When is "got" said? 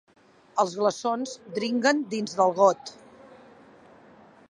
2.63-2.95